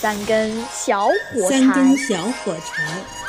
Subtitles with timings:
[0.00, 2.82] 三根小火柴，三根小火柴，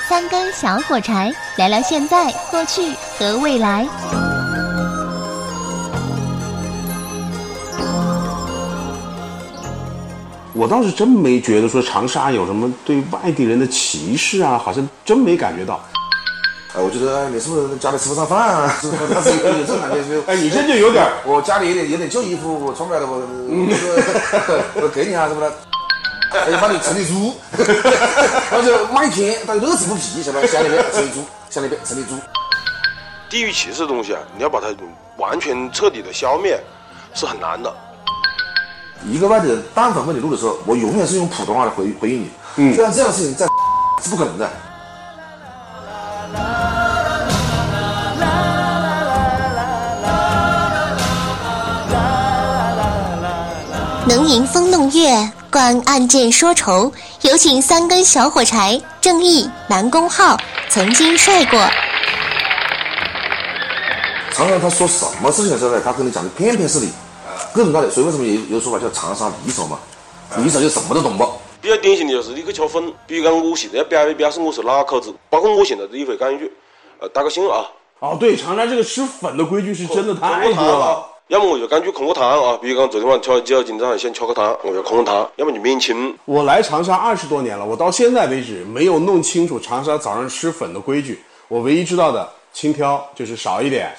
[0.08, 3.86] 三根小火柴，聊聊现在、过去和未来。
[10.54, 15.78] 我倒是真没觉得说长沙有什么对外地人的歧视啊，好像真没感觉到。
[16.74, 18.74] 哎，我觉得哎，你是不是家里吃不上饭啊？
[18.80, 19.30] 是不是？
[19.32, 25.42] 有这种感觉，就哎，你这就有点，我家里有点有点旧衣服，我穿不了的，我我 我给你啊，是不
[26.34, 26.38] 是？
[26.38, 27.36] 哎，帮你称的猪，
[28.50, 30.48] 他就骂一天，他乐此不疲，晓得吧？
[30.48, 32.16] 乡里边称的猪，乡里边称的猪。
[33.30, 34.68] 地域歧视的东西啊，你要把它
[35.18, 36.60] 完全彻底的消灭，
[37.14, 37.74] 是很难的。
[39.06, 42.32] 一个外地人，但凡问你路的时候，我永远是用普通话来回回应你。
[42.58, 43.46] 嗯，像这样的事情在
[44.04, 44.50] 是不可能的。
[54.08, 56.92] 能吟风弄月，观案件说愁。
[57.24, 60.38] 有请三根小火柴，正义南宫浩
[60.70, 61.60] 曾经帅过。
[64.32, 66.88] 常常他说什么事情的时候呢，他跟你讲的片片是理，
[67.54, 67.92] 各种道理。
[67.92, 69.78] 所以为什么有有说法叫长沙离手嘛？
[70.38, 71.30] 离手就什么都懂不？
[71.60, 76.52] 比较典型的就是你去吃粉，比如讲我现在要表一表示我是哪口子，包括我现在都也会讲一句，
[77.00, 77.68] 呃，打个信啊，
[78.00, 81.06] 哦，对，长沙这个吃粉的规矩是真的太多了。
[81.32, 86.14] 啊，要么我就干脆空个汤啊，比如讲昨天晚上敲几号，今天早上先敲个汤，我就空个汤，要么就免清。
[86.26, 91.24] 我来长沙二十多年了，我到现在为止没有弄清楚长沙早上吃粉的规矩。
[91.48, 93.90] 我唯一知道的轻挑就是少一点，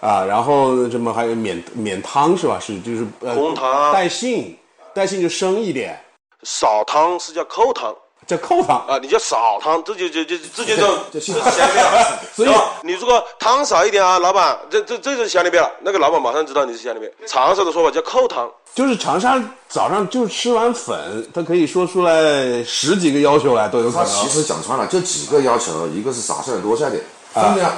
[0.00, 2.58] 啊，然后什么还有免免汤是吧？
[2.60, 4.56] 是就是呃空汤带杏，
[4.92, 5.98] 带杏就生一点，
[6.42, 7.94] 少汤是叫扣汤
[8.26, 8.84] 叫扣汤。
[8.86, 12.50] 啊，你叫少汤，这就就就这就叫这 就就乡里边了， 所以
[12.82, 17.10] 你如果汤少一点啊，老板，这这这就是乡里边了，那个老板马上知道你是乡里边。
[17.26, 24.04] 长沙的说法叫扣汤，就是长沙早上就吃完粉，他可以说出来十几个要求来都有可能。
[24.04, 27.72] 他其实讲穿了就几个要求，一个是少下点多下点分量，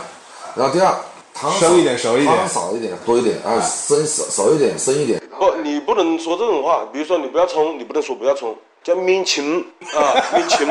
[0.55, 0.95] 然后第二
[1.35, 5.23] 汤少生一点熟一点汤少一点多一点，啊生少少一点生一点。
[5.39, 6.87] 不，你不能说这种话。
[6.91, 9.61] 比如说你不要葱，你不能说不要冲，叫免清
[9.97, 10.69] 啊， 免清，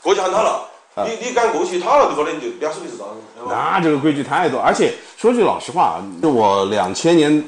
[0.00, 0.64] 过去喊他了。
[0.98, 7.44] 你你敢过去他了的话呢，你就表示你是啥人，那这个规矩太多，而且说句老实话我两千年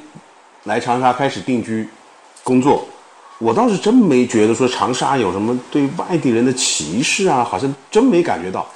[0.64, 1.88] 来长沙开始定居
[2.42, 2.84] 工作，
[3.38, 8.66] 我倒是真没觉得说长沙有什么对外地人的歧视啊，好像真没感觉到。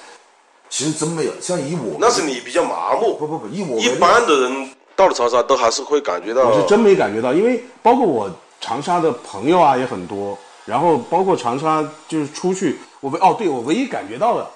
[0.68, 3.16] 其实真没有，像以我那是你比较麻木。
[3.16, 6.42] 不不不，以我一般的人到了长沙都还是会感觉到。
[6.48, 8.30] 我是真没感觉到，因为包括我
[8.60, 14.48] 长沙的朋友啊也很多，然后包括长沙就是出去，我唯哦对我唯一感觉到的，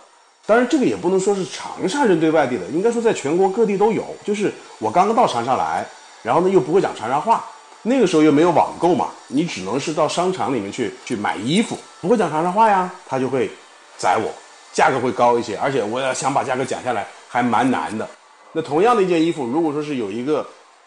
[0.47, 4.05] 当然这个也不能说是长沙人对外地的，应该说在全国各地都有。
[4.25, 5.87] 就是我刚刚到长沙来，
[6.23, 7.45] 然后呢又不会讲长沙话，
[7.83, 13.51] 那个时候又没有网购嘛，你只能是到商场里面去去买衣服，不会讲长沙话呀，他就会
[13.99, 14.33] 宰我，
[14.73, 18.09] 价格会高一些，而且我要想把价格讲下来还蛮难的。
[18.53, 20.47] 那同样的一件衣服，如果说是有一个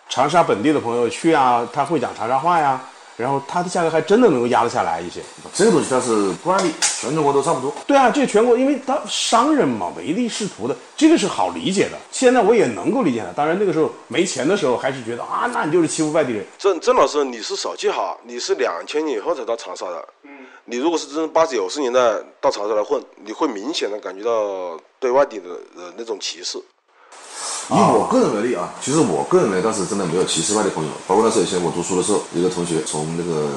[0.10, 2.82] 长沙本地的朋友去啊，他会讲长沙话呀，
[3.18, 5.22] 然后它的价格还真的能够压得下来一些。
[5.54, 7.74] 这个东西它是惯例，全中国都差不多。
[7.86, 11.98] 对啊，这全国因为他商人嘛，唯利是图的，这个是好理解的。
[12.12, 13.34] 现在我也能够理解了。
[13.34, 16.46] 当然那个时候没钱的时候，还是觉得啊，那你就是欺负外地人。
[16.58, 20.08] 郑郑老师，你是手气好，你是两千年以后才到长沙的。
[20.24, 20.32] 嗯。
[20.66, 22.00] 你如果是真八九十年代
[22.40, 26.62] 到长沙来混，你会明显的感觉到对外地的呃那种歧视。
[27.78, 33.50] 以我个人为例啊，其实我个人呢，当时真的没有歧视外地朋友，包括那时候以前我读书的时候，一个同学从那个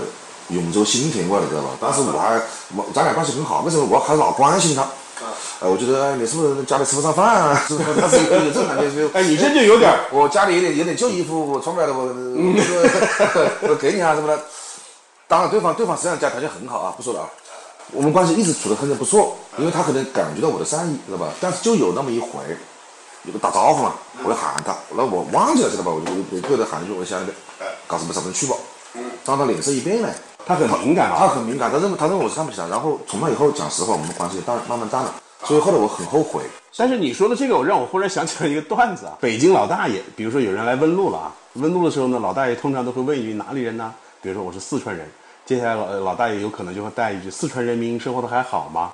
[0.48, 1.70] 永州新田过来的，知道吧？
[1.80, 2.40] 当时我还
[2.76, 4.82] 我咱俩关系很好，为什么我还老关心他？
[5.60, 7.54] 哎，我觉得哎，你是不是家里吃不上饭啊？
[7.66, 8.00] 是不是？
[8.00, 14.38] 他是有有这种感觉，就哎，你这就有点儿 我家里有点有点旧衣服，我穿不了的，我我 我给你啊什么的。
[15.26, 17.28] 当然，对方对方实际上家条件很好啊，不说了啊。
[17.92, 21.28] 我们关系一直处的很不错，因为他可能感觉到我的善意，知道吧？
[21.40, 22.40] 但是就有那么一回，
[23.24, 25.90] 有个打招呼嘛，我就喊他，那我忘记了，知道吧？
[25.92, 27.32] 我就我对他喊一句，我想那个
[27.86, 28.54] 搞什么什么去吧。
[29.24, 30.08] 当他脸色一变呢，
[30.46, 31.28] 他很敏感啊他啊。
[31.28, 35.14] 很敏感，他认为他认为我是看不起他，然后从那以后讲实话，我们关系淡慢慢淡了，
[35.44, 36.42] 所以后来我很后悔。
[36.76, 39.16] 但是你说的这个，我让我忽然想起了一个段子啊。
[39.22, 43.94] 北京老大爷，比如说有人来问路了啊，问路的时候呢，老大爷通常都会问一句哪里人呢？
[44.20, 45.08] 比如说我是四川人，
[45.46, 48.92] 接下来老呃老大爷有可能就会带一句四川人民生活的还好吗？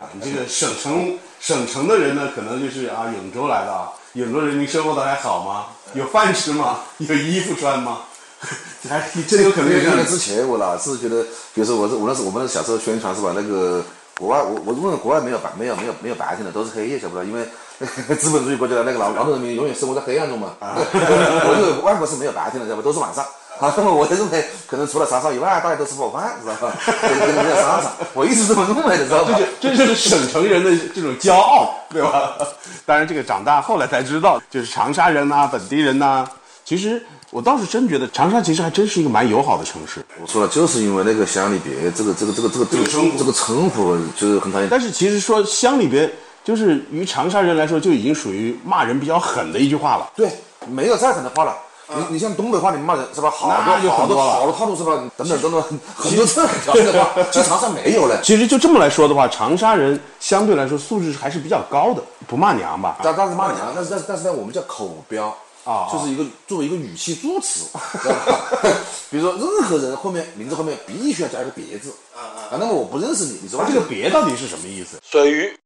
[0.00, 5.66] 啊，你这个省城省城的人呢，可能就是啊永州来的啊，永州人民生活的还好吗？
[5.94, 6.80] 有饭吃吗？
[6.98, 7.98] 有衣服穿吗？
[8.88, 11.22] 还真有可能有这样的因为之前我老是觉得，
[11.54, 13.32] 比如说我是我那时我们那小时候宣传是吧？
[13.34, 13.82] 那个
[14.18, 17.24] 国外我我认为国外没有白没有没有没有白天的，都是黑夜，晓不得？
[17.24, 17.48] 因为
[18.16, 20.54] 资本主义国家的那个劳劳动人民永远生活在黑暗中嘛。
[20.60, 22.82] 我认为外国是没有白天的，知道吧？
[22.82, 23.24] 都是晚上。
[23.60, 26.72] 啊，那么我认为可能除了长沙以外，大家都吃不饱饭，知道吧？
[27.02, 29.38] 跟 跟人家商场，我一直这么认为的，知道吧？
[29.60, 32.34] 这就是 省城人的这种骄傲，对吧？
[32.84, 36.26] 当然，这个长大后来才知道，就是长沙人呐、本地人呐、
[36.64, 40.04] 其实我倒是真觉得长沙其实还真是一个蛮友好的城市。
[40.20, 42.84] 我说了，就是因为那个乡里别这个这个这个这个这个
[43.18, 44.68] 这个称呼就是很讨厌。
[44.68, 46.10] 但是其实说乡里边，
[46.42, 50.10] 就是于长沙人来说，就已经属于骂人比较狠的一句话了。
[50.16, 50.28] 对，
[50.68, 51.56] 没有再狠的话了。
[51.88, 53.30] 你你像东北话，你骂人是吧？
[53.30, 54.92] 好多好多好多套路是吧？
[55.16, 58.20] 等等等等，很很多这条的话， 其实长沙没有了。
[58.22, 62.98] 其实就这么来说的话，长沙人相对来说素质还是比较高的，不骂娘吧？
[63.02, 65.26] 但但是骂娘，但是但是但是呢，我们叫口标
[65.64, 67.66] 啊就是一个作为一个语气助词，
[68.02, 68.40] 知道吧
[69.10, 73.64] 比如说任何人后面名字后面必须要加一个别字啊啊那么我不认识你，你知道？
[73.64, 75.58] 这个别到底是什么意思水鱼，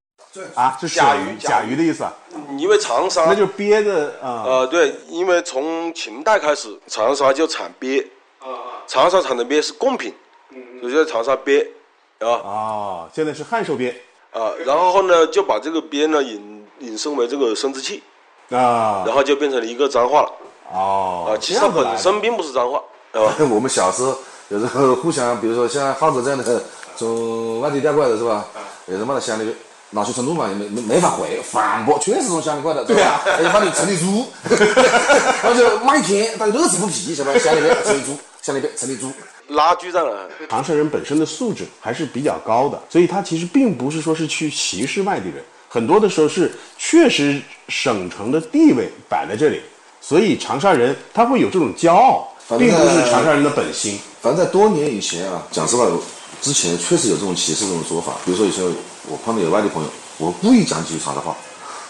[0.55, 0.77] 啊？
[0.81, 2.13] 是甲鱼、甲甲鱼的意思啊？
[2.59, 3.25] 因为长沙？
[3.27, 4.45] 那就鳖的啊。
[4.47, 8.01] 呃，对，因为从秦代开始，长沙就产鳖，
[8.41, 8.47] 啊
[8.87, 10.15] 长沙产的鳖是贡品，
[10.81, 11.67] 所以叫长沙鳖，
[12.21, 12.29] 啊。
[12.29, 13.95] 哦，现在是汉寿鳖。
[14.33, 18.03] 啊，然后呢就把这个鳖呢引引申为这个生殖器，
[18.51, 19.03] 啊。
[19.07, 20.33] 然后就变成了一个脏话了。
[20.73, 21.31] 哦。
[21.31, 22.79] 啊，其实它本身并不是脏话，
[23.13, 24.17] 啊， 我们小时候
[24.49, 26.63] 有时候互相，比如说像耗子这样的
[26.97, 28.45] 从外地调过来的是吧？
[28.87, 29.55] 有人骂到乡里
[29.91, 33.23] 恼羞成怒嘛，也没没没法回反驳，确实从乡里过来的，对吧？
[33.25, 34.27] 哎，把你城里猪，
[35.43, 37.39] 然后就骂一天，大家乐此不疲，晓得吧？
[37.39, 39.11] 乡里边城里猪，乡里边城里猪。
[39.49, 40.29] 拉锯战了。
[40.51, 49.63] 长沙人本身的素质还是比较高的，所以他其实并不是说是去歧视外地人，很多的时候是确实省城的地位摆在这里，
[50.03, 53.99] 所以长沙人他会有这种骄傲，反正并不是长沙人的本心。
[54.21, 55.87] 反正在多年以前啊，讲实话，
[56.43, 58.17] 之前确实有这种歧视这种说法。
[58.27, 58.63] 比如说以前
[59.11, 59.89] 我碰到有外地朋友，
[60.19, 61.35] 我故意讲几句长沙话，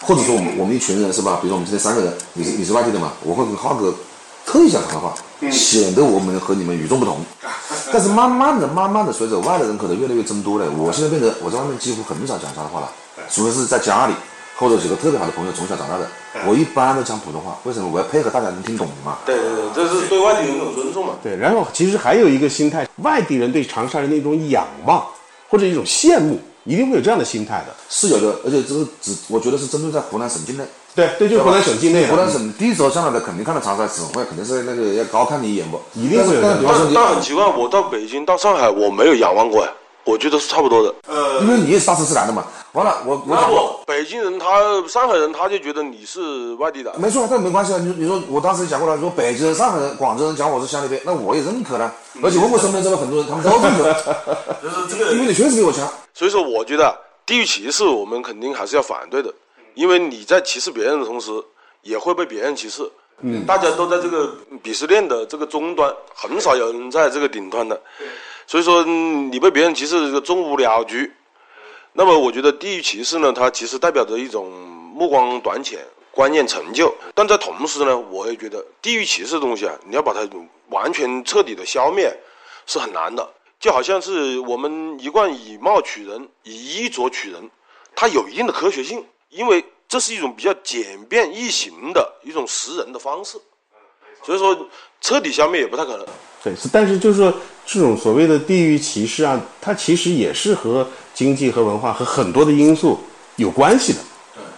[0.01, 1.39] 或者说我们我们一群人是吧？
[1.41, 3.93] 比如说我们今天三个人，你是你是外地的嘛，我会跟浩哥
[4.45, 5.13] 特意讲长沙话，
[5.51, 7.17] 显得我们和你们与众不同。
[7.91, 12.89] 但是慢慢的、慢慢的，随着外来人口的越来越增多了，我现在变得我在外面几乎很少讲长沙话了，
[13.29, 14.13] 除非是在家里
[14.57, 16.07] 或者几个特别好的朋友从小长大的，
[16.45, 17.57] 我一般都讲普通话。
[17.63, 17.89] 为什么？
[17.91, 19.17] 我要配合大家能听懂嘛。
[19.25, 21.13] 对对对，这是对外地人一种尊重嘛。
[21.23, 25.05] 对，然后其实还有一个心态，外地人对长沙人的一种仰望
[25.49, 27.75] 或者一种羡慕，一定会有这样的心态的。
[27.89, 30.63] 是有的，而且这是只我觉得是针对在湖南省境内。
[30.95, 35.79] 对对，就是湖南省境内湖南省第一时候上来的，肯定看到长沙省会，肯定是那个要高看你一眼不？
[35.93, 39.69] 一定会有的但是但很奇怪，我到北京、到上海，我没有仰望过哎，
[40.03, 40.93] 我觉得是差不多的。
[41.07, 42.43] 呃，因为你也是大城市来的嘛。
[42.73, 44.47] 完了，我我不，北京人他、
[44.87, 47.79] 上海人他就觉得你是外地的，没错，这没关系啊。
[47.79, 51.93] 你你说我当时讲过了，如果北京人、上海人、广州人讲我是乡里边，那我也认可了。
[52.23, 54.15] 而且问我身边这个很多人，他们都认可，
[54.63, 55.85] 就是这个因为你确实比我强。
[56.13, 59.33] 所以说，我觉得地域歧视我们肯定还是要反对的，
[59.73, 61.31] 因为你在歧视别人的同时，
[61.81, 62.89] 也会被别人歧视。
[63.19, 67.77] 嗯，大家都在这个鄙视链的这个终端，很少有人在这个顶端的。
[68.47, 71.11] 所以说，你被别人歧视，这个中无了局。
[71.99, 76.95] 那么，我觉得地域歧视呢，它其实代表着一种目光短浅、观念陈旧。
[77.13, 80.21] 但在同时呢，我也觉得地域歧视的东西啊，你要把它
[80.69, 82.09] 完全彻底的消灭，
[82.65, 83.29] 是很难的。
[83.59, 87.49] 就好像是我们一贯以貌取人，以衣着取人，
[87.93, 93.37] 它有一定的科学性，因为这是一种比较简便易行的一种识人的方式。
[94.23, 94.57] 所以说，
[95.01, 96.05] 彻底消灭也不太可能。
[96.43, 97.33] 对，但是就是说，
[97.65, 102.99] 这种所谓的地域歧视啊，它其实也是和经济和文化和很多的因素
[103.35, 103.99] 有关系的。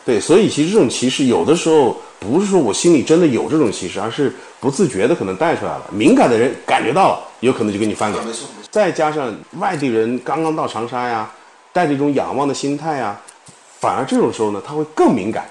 [0.04, 5.86] 对，所以其实这种歧视有的时候不是说我心里真的有这种歧视，而是不自觉的可能带出来了。
[5.92, 8.24] 敏感的人感觉到了，有可能就给你翻脸。
[8.72, 11.32] 再加上外地人刚刚到长沙呀，
[11.72, 13.20] 带着一种仰望的心态呀，
[13.80, 15.50] 反而这种时候呢，他会更敏感。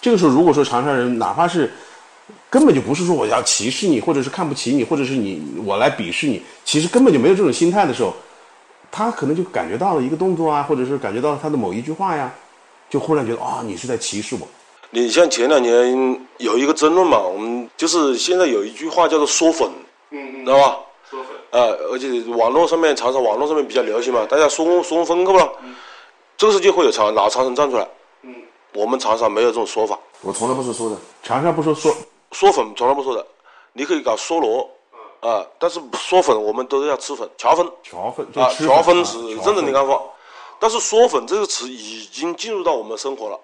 [0.00, 1.72] 这个时候，如果说长沙人哪怕是
[2.52, 8.12] 根本就不是说我要歧视你，或者是看不起你，或者是你我来鄙视你，其实根本就没有这种心态的时候，
[8.90, 12.30] 他可能就感觉到了一个动作啊，或者是感觉到他的某一句话呀，
[12.90, 14.46] 就忽然觉得啊、你是在歧视我。
[14.90, 19.66] 你像前两年有一个争论嘛，我们就是现在有一句话叫做“缩粉”，
[20.12, 20.76] 嗯嗯，知道吧？
[21.10, 21.32] 缩粉。
[21.52, 25.50] 呃，而且网络上面，长沙网络上面比较流行嘛，大家说说分个不了。
[26.36, 27.88] 这个时候就会有长老长人站出来。
[28.20, 28.34] 嗯，
[28.74, 31.94] 我们长沙没有这种说法，我从来不是说的，长沙不说说
[32.32, 33.26] 缩粉从来不说的。
[33.72, 34.68] 你可以搞梭罗，
[35.20, 37.66] 啊、但是嗦粉我们都是要吃粉、调粉。
[37.82, 40.02] 调粉，就啊，吃调粉啊是调真正的干法，
[40.58, 43.40] 但是“嗦粉”这个词已经进入到我们生活了，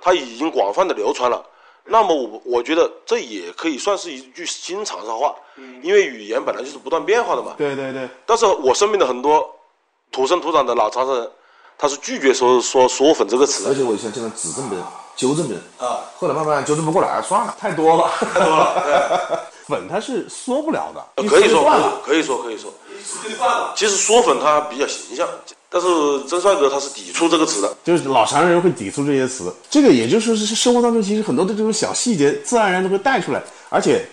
[0.00, 1.44] 它已经广泛的流传了。
[1.84, 5.34] 那么我我觉得这也可以算是一句新长沙话，
[5.82, 7.54] 因为语言本来就是不断变化的嘛。
[7.58, 9.52] 对对对，但是我身边的很多
[10.12, 11.30] 土生土长的老长沙人，
[11.82, 13.74] 他是拒绝说说“嗦粉”这个词而。
[13.74, 14.86] 且我以前经常指正别人、
[15.16, 17.52] 纠正别人啊，后来慢慢纠正不过来，算了。
[17.58, 19.40] 太多了，太多了。
[19.66, 22.00] 粉它是缩不了的，呃可以说算了。
[22.04, 22.72] 可以说可以说，
[23.74, 25.26] 其实说粉它比较形象，
[25.68, 25.88] 但是
[26.28, 27.76] 曾帅哥他是抵触这个词的。
[27.82, 33.42] 就是老常人会抵触这些词，这个也就是说是生活当中其实很多的这种小细节，自然而然都会带出来。
[33.68, 34.06] 而且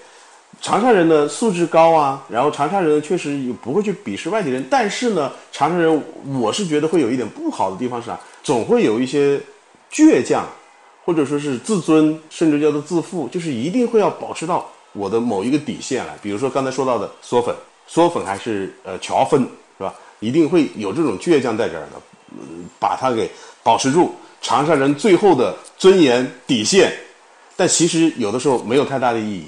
[0.61, 6.03] 长沙人的素质高啊，然后长沙人确实也不会去鄙视外地人，但是呢，长沙人
[6.41, 9.39] 我是觉得会有一点不好的地方是啊，总会有一些
[9.91, 10.45] 倔强，
[11.05, 16.17] 或者说是自尊，甚至叫做自负，就是一定会要保持到我的某一个底线来。
[16.21, 17.55] 比如说刚才说到的缩粉，
[17.87, 19.41] 缩粉还是呃乔粉
[19.77, 19.93] 是吧？
[20.19, 22.01] 一定会有这种倔强在这儿的。
[22.77, 23.27] 把它给
[23.63, 26.93] 保持住，长沙人最后的尊严底线，
[27.57, 29.45] 但其实有的时候没有太大的意义。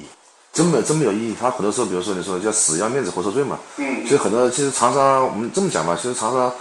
[0.54, 1.36] 真没真没有意义。
[1.40, 6.52] 他很多时候，比如说你说叫死要面子活受罪嘛，嗯，其实很多其实长沙我们这么讲吧，其实长沙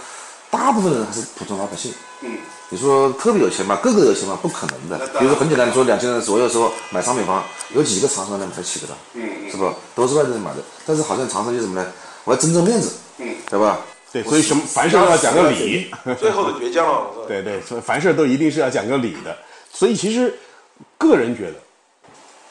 [0.49, 2.37] 大部分人还是普通老百姓，嗯，
[2.69, 5.07] 你说特别有钱嘛，个个有钱嘛，不可能的。
[5.19, 7.43] 比如说很简单，你说两千人左右的时候买商品房，
[7.75, 9.73] 有几个长沙人买得起的了，嗯，是吧？
[9.95, 11.85] 都是外地人买的，但是好像长沙就什么呢？
[12.23, 13.79] 我要争争面子，嗯，对吧？
[14.13, 15.89] 对，所以什么凡事都要讲个理。
[16.19, 17.07] 最后的倔强啊！
[17.27, 19.35] 对对，所以凡事都一定是要讲个理的。
[19.73, 20.37] 所以其实
[20.97, 21.53] 个人觉得，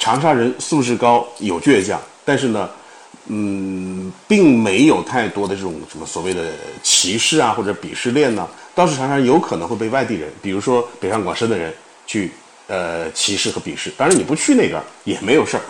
[0.01, 2.71] 长沙人素质高，有倔强，但是呢，
[3.27, 6.53] 嗯，并没有太多的这种什么所谓的
[6.83, 8.49] 歧视啊或者鄙视链呢。
[8.75, 11.71] 倒是常常有可能会被外地人，比如说北上广深的人
[12.07, 12.33] 去
[12.67, 13.93] 呃歧视和鄙视。
[13.95, 15.63] 当然你不去那边也没有事儿。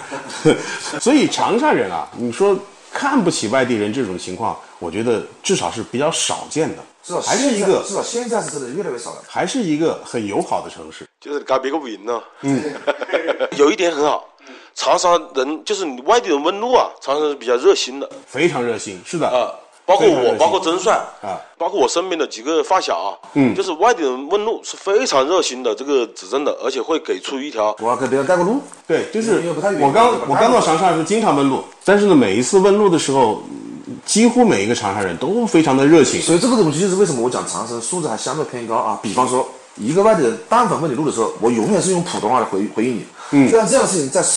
[1.00, 2.56] 所以长沙人啊，你说
[2.92, 4.56] 看不起外地人这种情况。
[4.78, 9.22] 我觉得至少是比较少见的，至少还是一个至少现在是真的越来越少了。
[9.26, 11.04] 还是一个很友好的城市。
[11.20, 12.18] 就是嘎别个不赢呢。
[12.40, 12.62] 嗯，
[13.58, 14.26] 有一点很好，
[14.74, 18.98] 长沙人就是你外地人问路啊，长沙人是比较热心的，非常热心。
[19.04, 19.52] 是的啊，
[19.84, 36.22] 包括我，包括曾帅啊，包括我身边的几个发小啊，嗯，就是外地人问路是非常热心的，这个指正的，而且会给出一条我要给别人带个路，对，就是因为不太我刚我刚到长沙的时候经常问路，但是呢，每一次问路的时候，嗯几乎每一个长沙人都非常的热情。
[36.22, 38.98] 所以这个东西就是为什么我讲长沙人素质还相对偏高啊。
[39.02, 39.46] 比方说，
[39.76, 43.06] 一个外地人但凡问你路的时候，我永远是用普通话来回回应你。
[43.32, 44.36] 嗯，虽然这样的事情在 是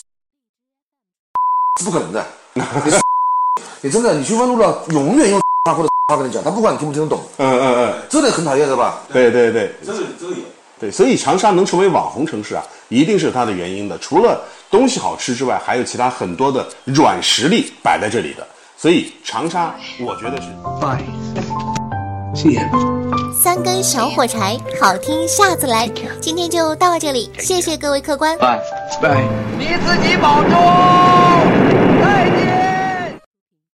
[1.84, 2.24] 不可能的，
[2.54, 2.62] 你
[3.82, 9.00] 你真的你去问路了，永远用话 或者话跟你讲，他不管你听不听得懂，嗯嗯嗯，这点很讨厌是吧？
[9.12, 10.38] 对对对这个这个有。
[10.80, 13.96] 对，所以长沙能成为网红城市啊，一定是有它的原因的。
[13.98, 18.46] 除了东西好吃之外，还有其他很多的软实力摆在这里的。
[18.76, 20.48] 所以长沙，我觉得是
[20.80, 21.73] Five,
[23.32, 25.90] 三根小火柴，好听下次来。
[26.20, 28.36] 今天就到这里，谢谢各位客官。
[28.38, 28.60] five,
[29.02, 29.24] nine.
[29.58, 31.23] 你自己保重。